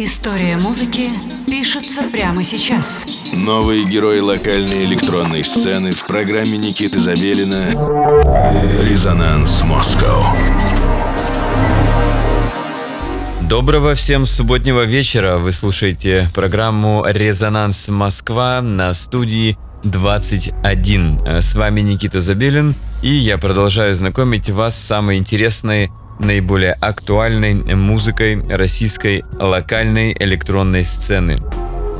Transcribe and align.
История 0.00 0.56
музыки 0.56 1.10
пишется 1.44 2.04
прямо 2.04 2.44
сейчас. 2.44 3.04
Новые 3.32 3.82
герои 3.82 4.20
локальной 4.20 4.84
электронной 4.84 5.42
сцены 5.42 5.90
в 5.90 6.06
программе 6.06 6.56
Никиты 6.56 7.00
Забелина 7.00 7.66
«Резонанс 8.80 9.64
Москва». 9.64 10.36
Доброго 13.50 13.96
всем 13.96 14.24
субботнего 14.24 14.84
вечера. 14.84 15.38
Вы 15.38 15.50
слушаете 15.50 16.30
программу 16.32 17.04
«Резонанс 17.04 17.88
Москва» 17.88 18.62
на 18.62 18.94
студии 18.94 19.58
21. 19.82 21.42
С 21.42 21.56
вами 21.56 21.80
Никита 21.80 22.20
Забелин, 22.20 22.76
и 23.02 23.08
я 23.08 23.36
продолжаю 23.36 23.96
знакомить 23.96 24.48
вас 24.48 24.78
с 24.78 24.86
самой 24.86 25.16
интересной 25.16 25.90
наиболее 26.18 26.72
актуальной 26.72 27.54
музыкой 27.74 28.42
российской 28.48 29.24
локальной 29.38 30.16
электронной 30.18 30.84
сцены. 30.84 31.38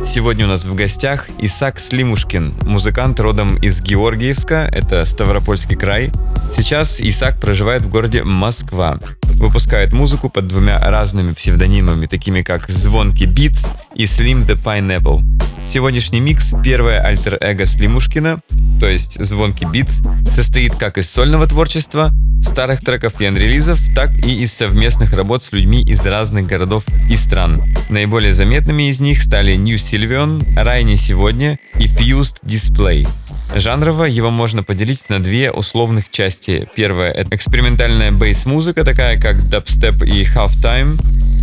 Сегодня 0.04 0.46
у 0.46 0.48
нас 0.48 0.64
в 0.64 0.74
гостях 0.74 1.28
Исаак 1.40 1.78
Слимушкин, 1.80 2.54
музыкант 2.62 3.20
родом 3.20 3.56
из 3.56 3.82
Георгиевска, 3.82 4.68
это 4.72 5.04
Ставропольский 5.04 5.76
край. 5.76 6.10
Сейчас 6.52 7.00
Исаак 7.00 7.40
проживает 7.40 7.82
в 7.82 7.88
городе 7.88 8.22
Москва. 8.22 8.98
Выпускает 9.34 9.92
музыку 9.92 10.30
под 10.30 10.48
двумя 10.48 10.78
разными 10.78 11.32
псевдонимами, 11.32 12.06
такими 12.06 12.42
как 12.42 12.68
Звонки 12.68 13.26
Beats 13.26 13.72
и 13.94 14.04
Slim 14.04 14.46
the 14.46 14.60
Pineapple. 14.62 15.22
Сегодняшний 15.66 16.20
микс— 16.20 16.54
первое 16.64 17.00
альтер-эго 17.00 17.66
Слимушкина, 17.66 18.40
то 18.80 18.88
есть 18.88 19.22
Звонки 19.22 19.64
Beats, 19.64 20.30
состоит 20.30 20.76
как 20.76 20.96
из 20.96 21.10
сольного 21.10 21.46
творчества, 21.46 22.10
старых 22.42 22.80
треков 22.80 23.20
и 23.20 23.26
анрелизов, 23.26 23.80
так 23.94 24.10
и 24.24 24.42
из 24.42 24.52
совместных 24.52 25.12
работ 25.12 25.42
с 25.42 25.52
людьми 25.52 25.82
из 25.82 26.04
разных 26.06 26.46
городов 26.46 26.84
и 27.10 27.16
стран. 27.16 27.62
Наиболее 27.88 28.34
заметными 28.34 28.88
из 28.88 29.00
них 29.00 29.20
стали 29.20 29.56
New 29.56 29.78
Sylvion, 29.88 30.44
Рай 30.54 30.84
не 30.84 30.96
сегодня 30.96 31.58
и 31.78 31.86
Fused 31.86 32.44
Display. 32.44 33.08
Жанрово 33.56 34.04
его 34.04 34.30
можно 34.30 34.62
поделить 34.62 35.08
на 35.08 35.18
две 35.18 35.50
условных 35.50 36.10
части. 36.10 36.68
Первая— 36.76 37.10
это 37.14 37.34
экспериментальная 37.34 38.12
бейс-музыка, 38.12 38.84
такая 38.84 39.18
как 39.18 39.48
дабстеп 39.48 40.02
и 40.02 40.24
halftime, 40.24 41.00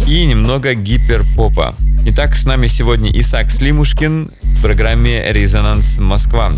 и 0.08 0.24
немного 0.26 0.76
гиперпопа. 0.76 1.74
Итак, 2.06 2.36
с 2.36 2.46
нами 2.46 2.68
сегодня 2.68 3.10
Исаак 3.20 3.50
Слимушкин 3.50 4.32
в 4.44 4.62
программе 4.62 5.32
«Резонанс 5.32 5.98
Москва». 5.98 6.52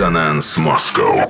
Резонанс 0.00 0.56
Москва. 0.56 1.29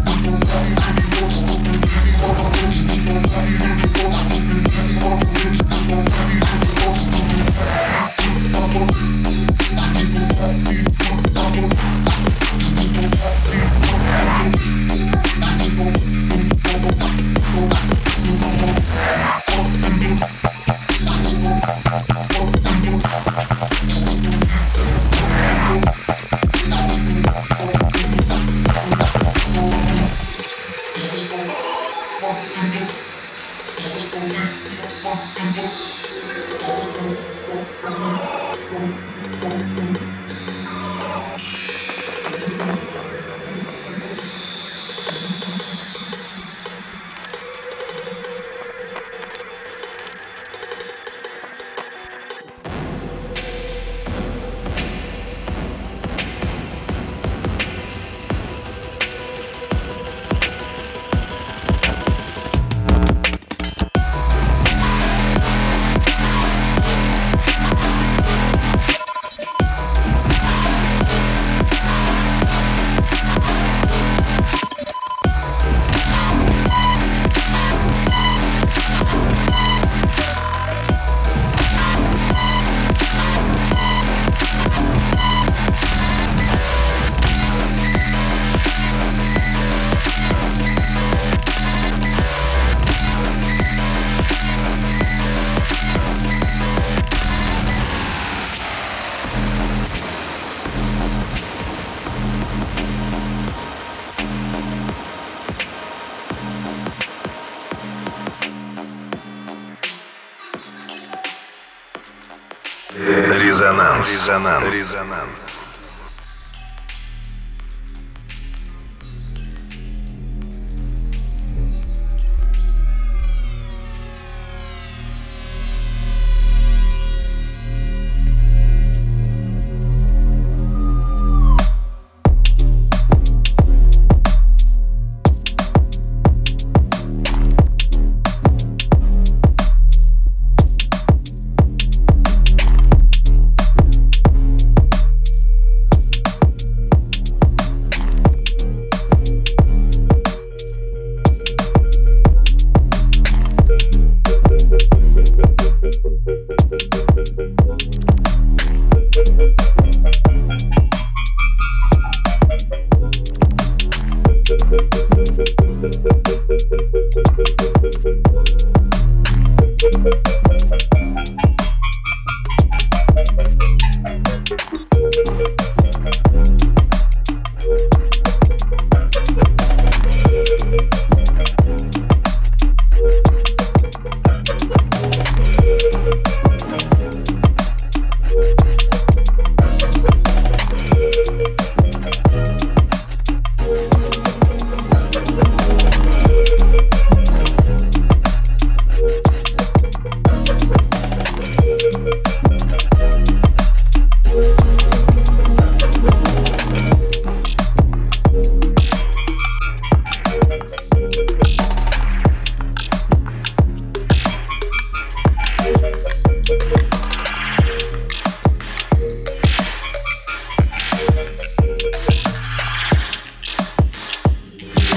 Резонанс. 114.07 114.73
Резонанс. 114.73 115.40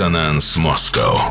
Резонанс 0.00 0.56
Москва. 0.56 1.30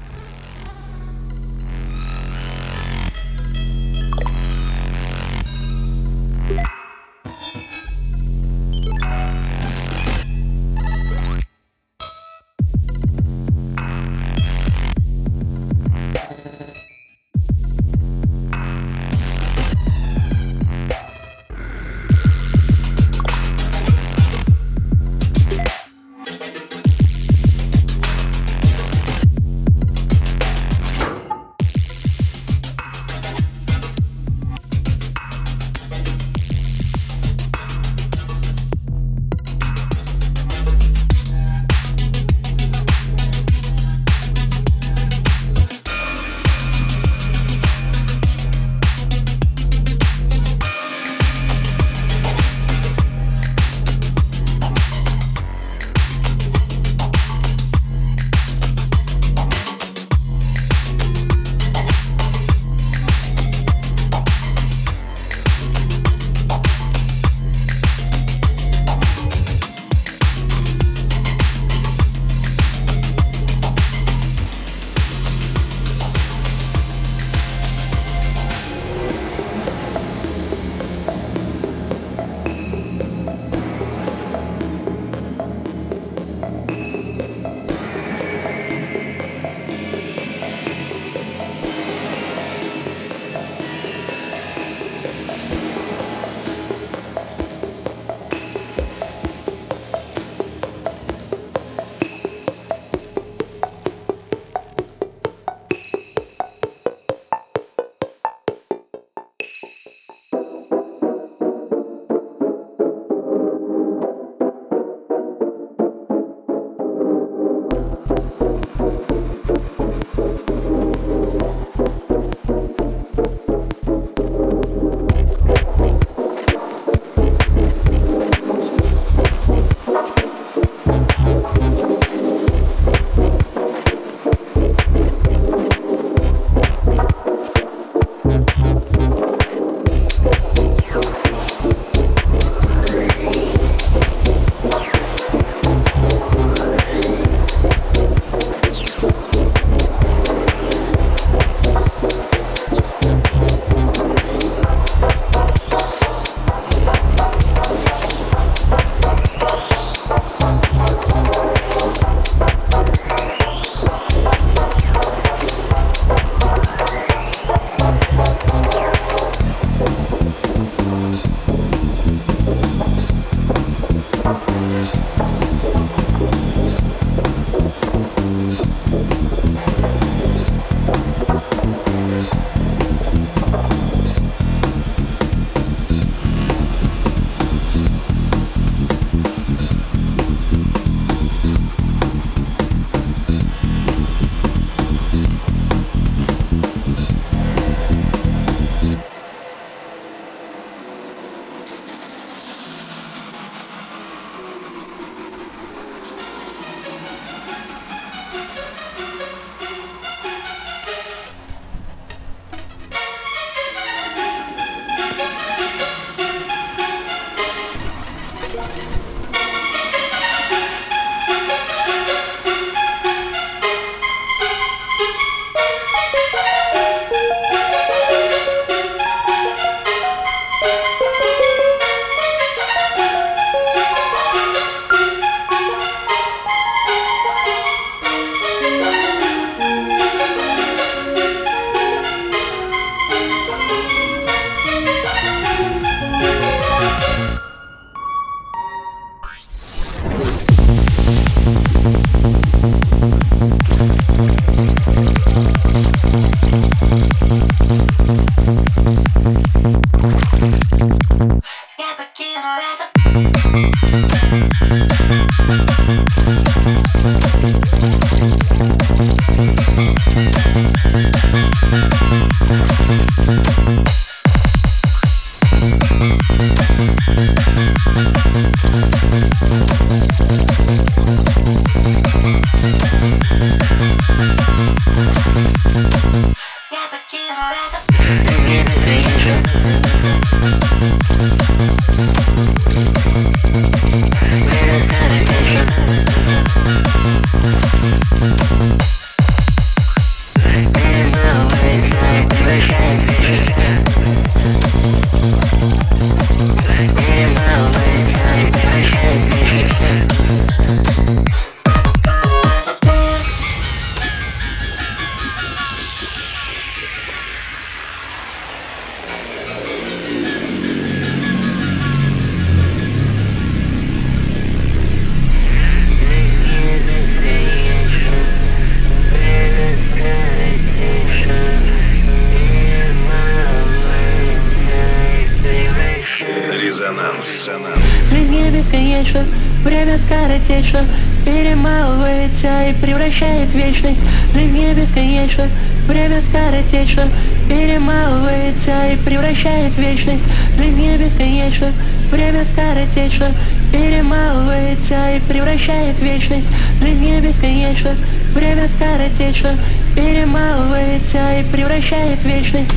все 354.89 355.17
и 355.17 355.19
превращает 355.19 355.99
вечность. 355.99 356.49
Жизнь 356.81 357.19
бесконечна, 357.19 357.95
время 358.33 358.67
скоротечно. 358.67 359.55
Перемалывает 359.95 361.03
все 361.03 361.41
и 361.41 361.43
превращает 361.43 362.23
вечность. 362.23 362.73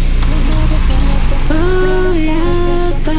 О, 1.48 2.12
я 2.12 2.92
так 3.02 3.14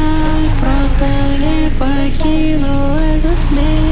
просто 0.60 1.06
не 1.40 1.70
покину 1.70 2.94
этот 2.94 3.50
мир. 3.50 3.83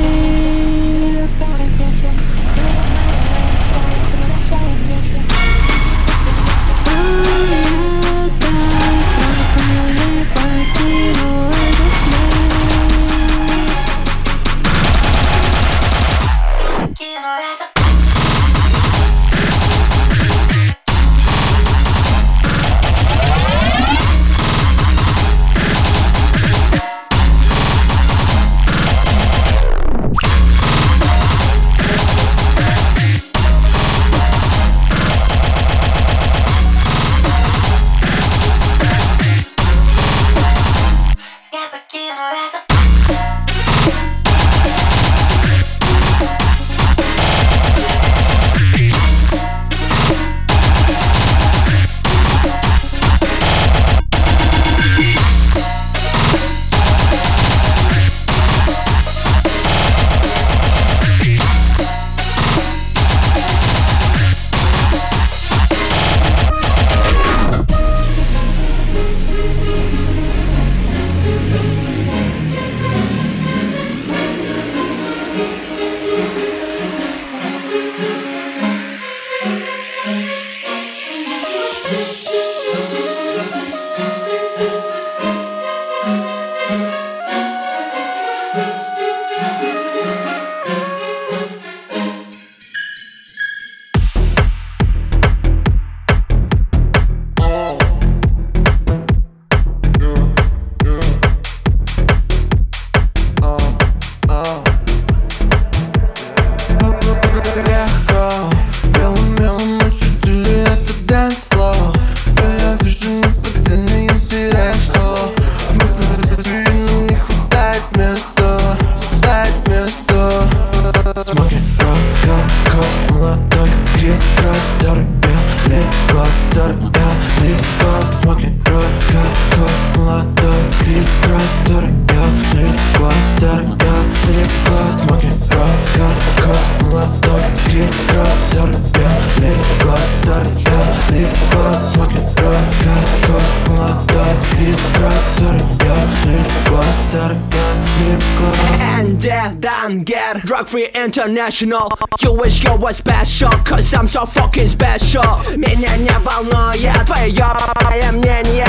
and 149.03 149.20
then, 149.20 149.61
then 149.61 150.05
get 150.05 150.44
drug 150.46 150.68
free 150.68 150.88
international 150.94 151.90
You 152.20 152.32
wish 152.34 152.62
you 152.62 152.76
were 152.76 152.92
special, 152.92 153.50
cause 153.64 153.92
I'm 153.94 154.07
so 154.07 154.26
fucking 154.26 154.68
special 154.68 155.22
Меня 155.57 155.96
не 155.96 156.16
волнует 156.20 157.07
твое 157.07 158.12
мнение 158.12 158.68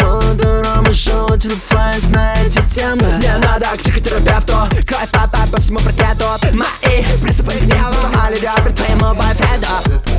Мудрому 0.00 0.94
шоу 0.94 1.36
Телефайс 1.36 2.04
темы 2.72 3.16
Мне 3.16 3.36
надо 3.38 3.66
к 3.76 3.82
психотерапевту 3.82 4.54
Кайф 4.86 5.10
от 5.14 5.50
по 5.50 5.60
всему 5.60 5.80
портрету 5.80 6.24
Мои 6.54 7.02
приступы 7.22 7.54
гнева 7.56 7.94
Оливер 8.24 8.62
пред 8.62 8.76
твоему 8.76 9.14
бойфренду 9.14 10.09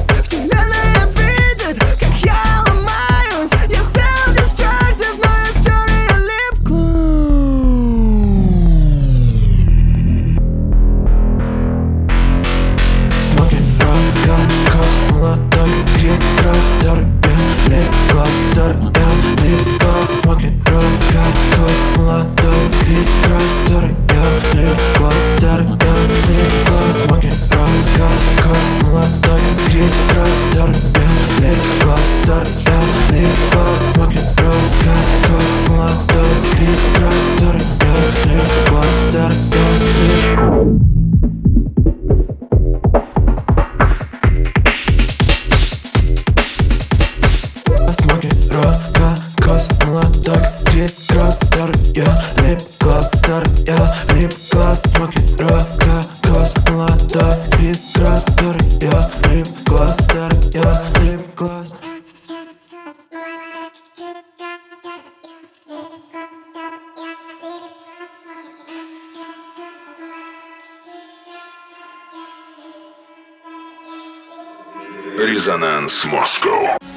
Dance 75.82 76.06
Moscow. 76.12 76.91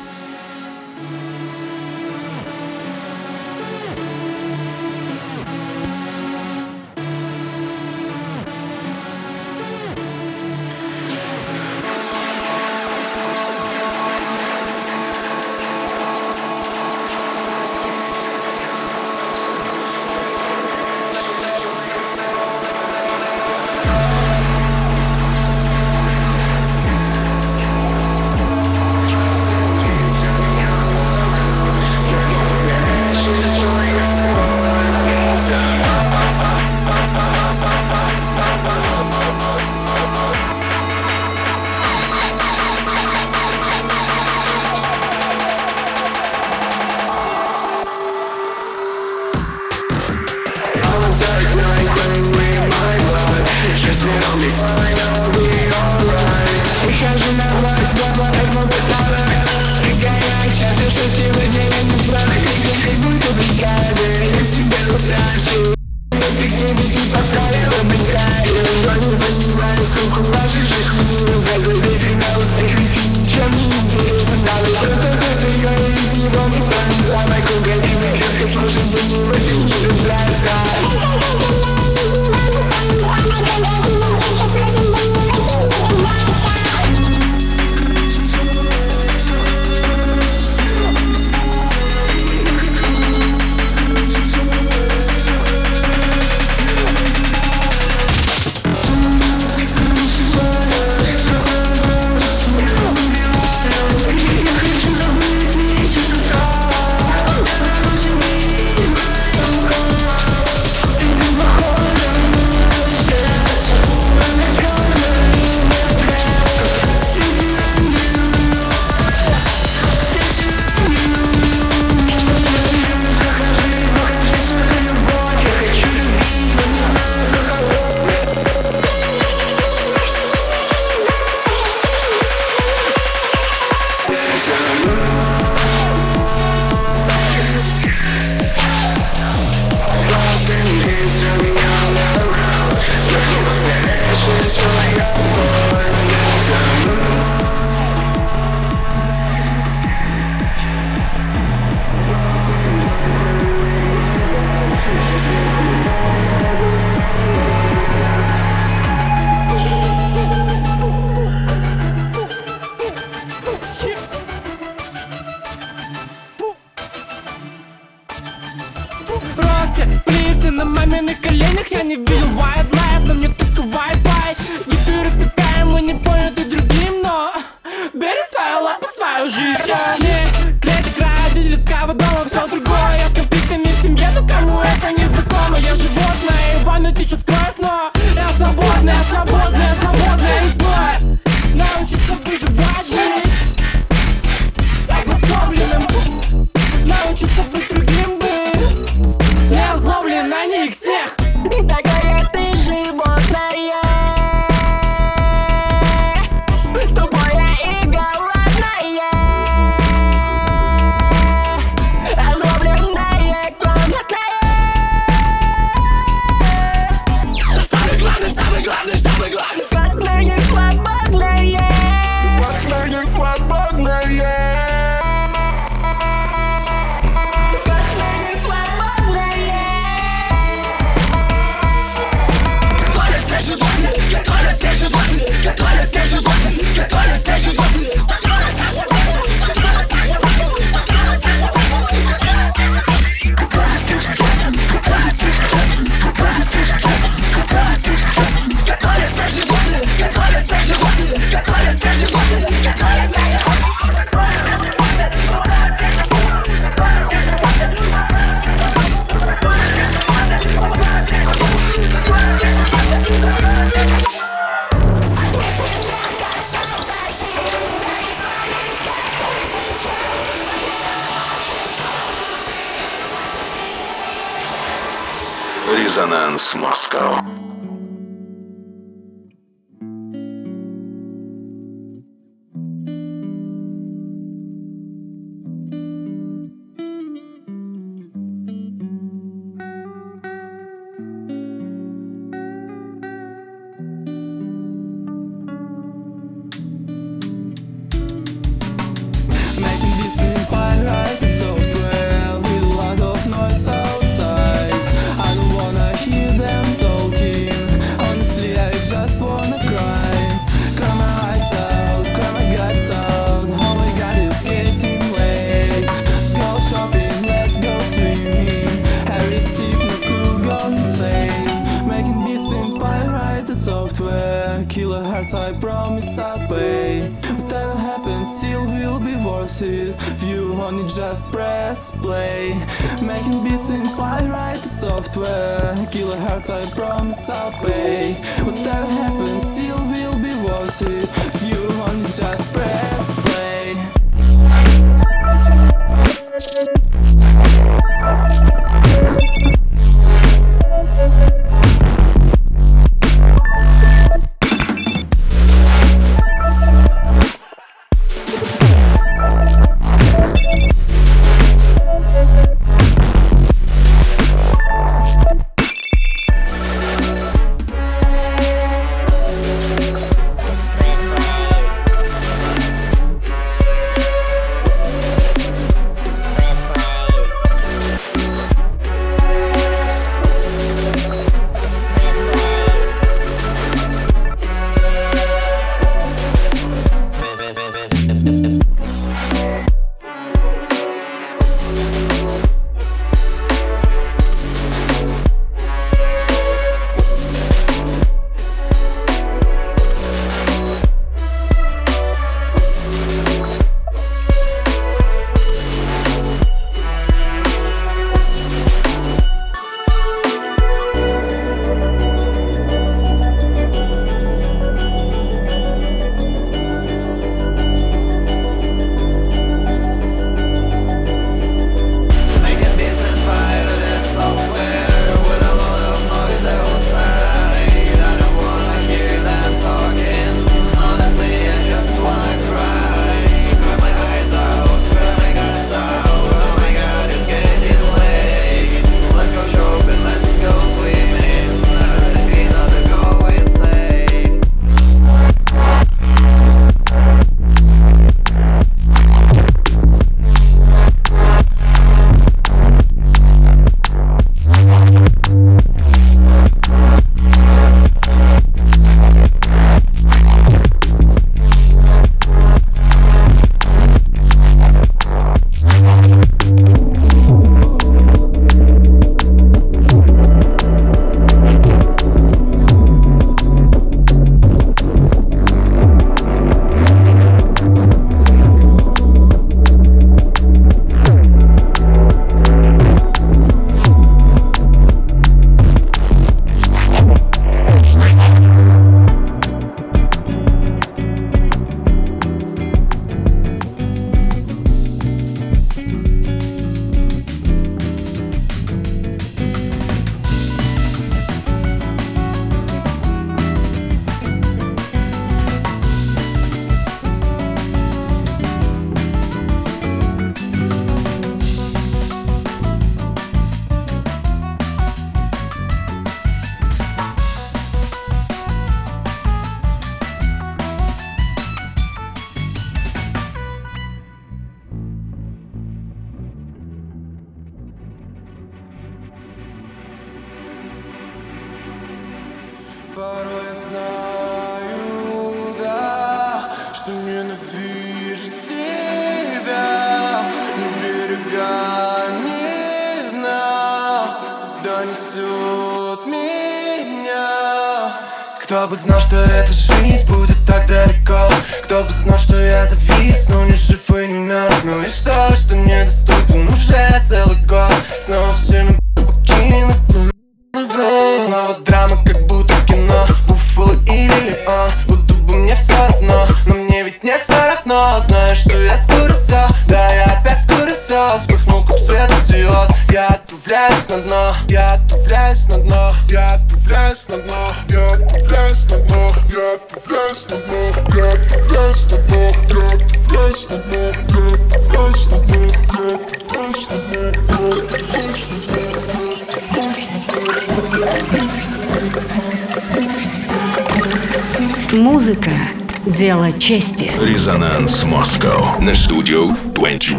Музыка– 594.94 595.32
дело 595.86 596.30
чести. 596.38 596.88
Резонанс 597.00 597.84
Москва 597.84 598.56
на 598.60 598.76
студию 598.76 599.28
21. 599.52 599.98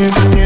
Thank. 0.00 0.37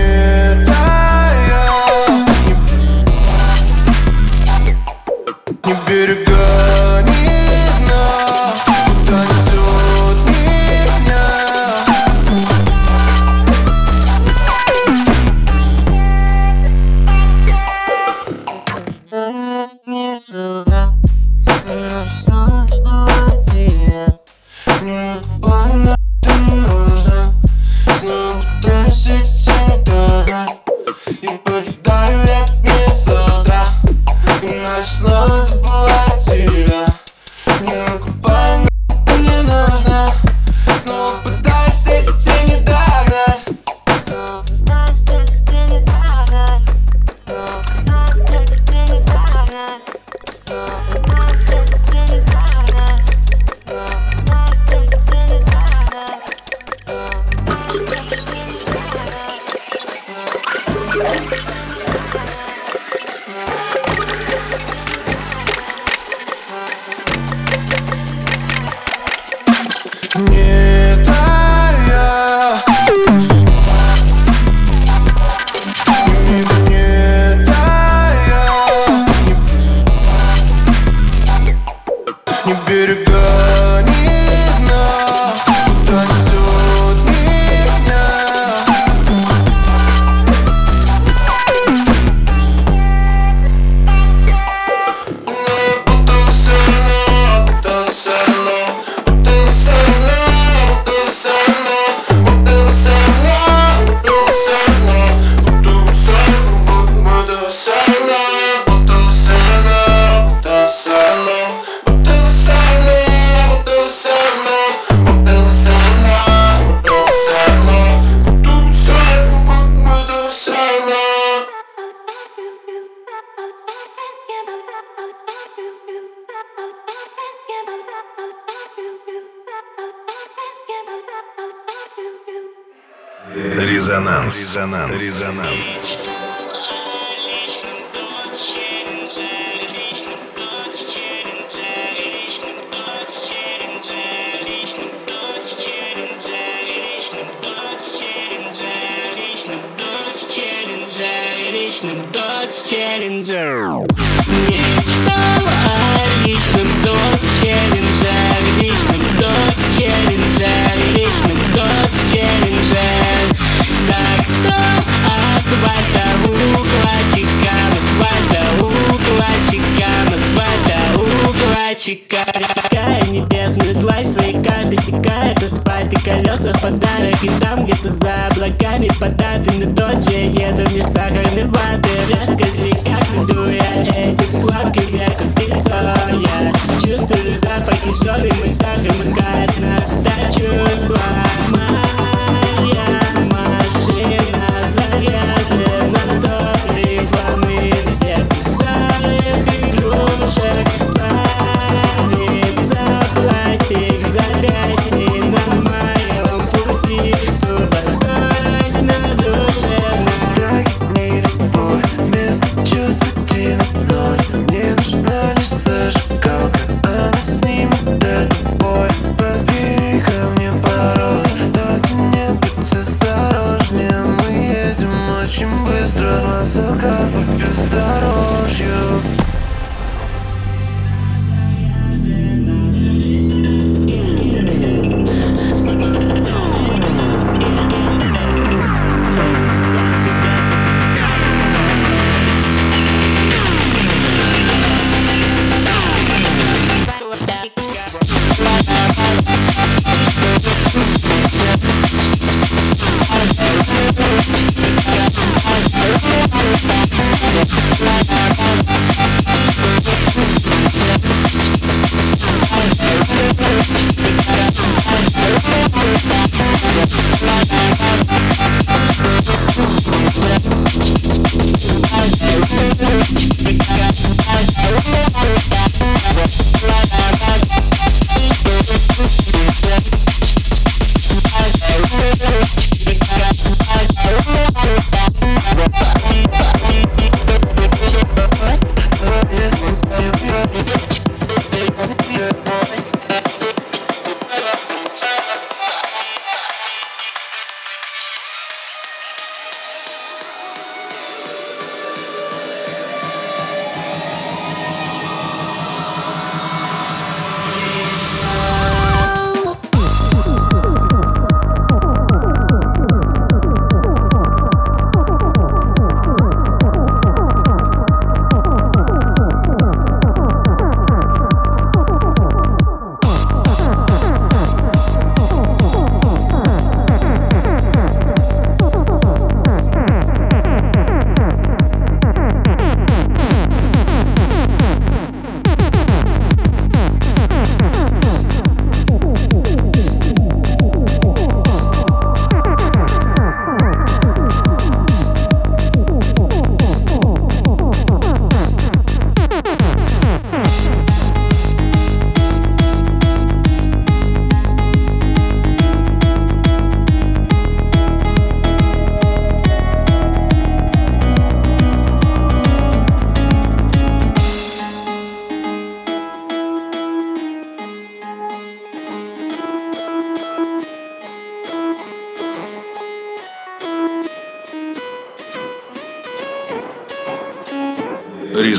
Резонанс. 134.99 135.62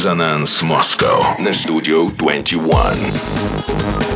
Резонанс 0.04 0.62
Москва 0.64 1.38
на 1.40 1.54
студию 1.54 2.12
21. 2.18 4.13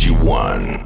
21. 0.00 0.79